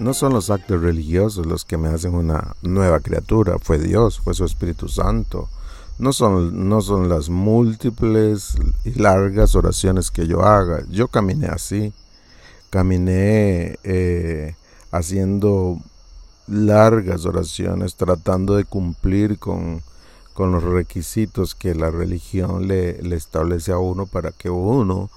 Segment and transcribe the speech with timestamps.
[0.00, 4.32] No son los actos religiosos los que me hacen una nueva criatura, fue Dios, fue
[4.32, 5.50] su Espíritu Santo.
[5.98, 8.54] No son, no son las múltiples
[8.86, 10.82] y largas oraciones que yo haga.
[10.88, 11.92] Yo caminé así,
[12.70, 14.56] caminé eh,
[14.90, 15.78] haciendo
[16.46, 19.82] largas oraciones, tratando de cumplir con,
[20.34, 25.10] con los requisitos que la religión le, le establece a uno para que uno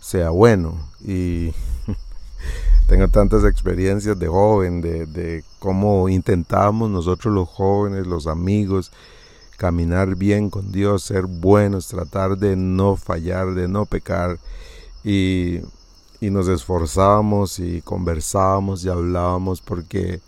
[0.00, 0.76] sea bueno.
[1.04, 1.52] Y
[2.86, 8.92] tengo tantas experiencias de joven, de, de cómo intentamos nosotros los jóvenes, los amigos,
[9.56, 14.38] caminar bien con Dios, ser buenos, tratar de no fallar, de no pecar.
[15.02, 15.60] Y,
[16.20, 20.20] y nos esforzábamos y conversábamos y hablábamos porque,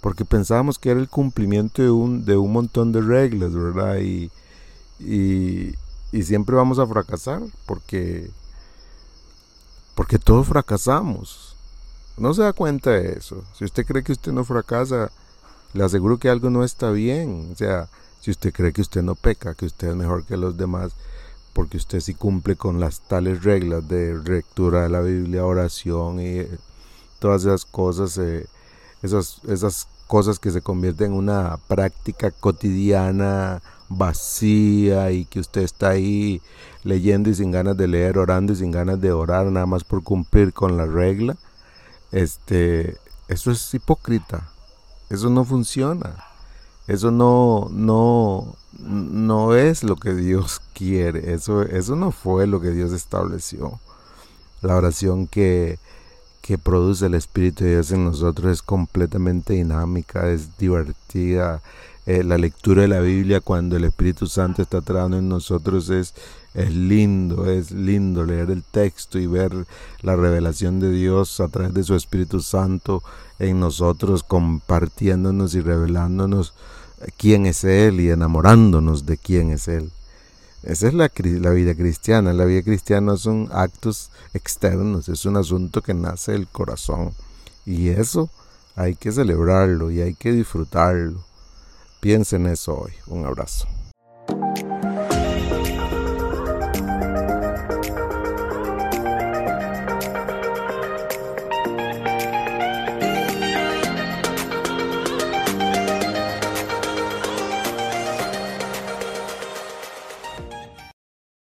[0.00, 3.98] porque pensábamos que era el cumplimiento de un, de un montón de reglas, ¿verdad?
[3.98, 4.30] Y,
[5.00, 5.74] y,
[6.22, 8.30] siempre vamos a fracasar porque,
[9.94, 11.48] porque todos fracasamos
[12.18, 13.44] no se da cuenta de eso.
[13.56, 15.10] Si usted cree que usted no fracasa,
[15.72, 17.50] le aseguro que algo no está bien.
[17.52, 17.88] O sea,
[18.20, 20.92] si usted cree que usted no peca, que usted es mejor que los demás,
[21.52, 26.46] porque usted sí cumple con las tales reglas de lectura de la Biblia, oración y
[27.18, 28.46] todas esas cosas, eh,
[29.02, 35.90] esas, esas cosas que se convierten en una práctica cotidiana vacía y que usted está
[35.90, 36.42] ahí
[36.82, 40.02] leyendo y sin ganas de leer, orando y sin ganas de orar, nada más por
[40.02, 41.36] cumplir con la regla
[42.12, 42.96] este,
[43.28, 44.48] eso es hipócrita,
[45.10, 46.24] eso no funciona,
[46.86, 52.70] eso no, no, no es lo que Dios quiere, eso, eso no fue lo que
[52.70, 53.78] Dios estableció.
[54.62, 55.78] La oración que,
[56.48, 61.60] que produce el Espíritu de Dios en nosotros es completamente dinámica, es divertida,
[62.06, 66.14] eh, la lectura de la Biblia cuando el Espíritu Santo está trabajando en nosotros es,
[66.54, 69.66] es lindo, es lindo leer el texto y ver
[70.00, 73.02] la revelación de Dios a través de su Espíritu Santo
[73.38, 76.54] en nosotros, compartiéndonos y revelándonos
[77.18, 79.90] quién es Él y enamorándonos de quién es Él.
[80.62, 82.32] Esa es la, vida cristiana.
[82.32, 87.12] La vida cristiana son actos externos, es un asunto que nace del corazón.
[87.64, 88.30] Y eso
[88.74, 91.24] hay que celebrarlo y hay que disfrutarlo.
[92.00, 92.92] Piensen eso hoy.
[93.06, 93.68] Un abrazo.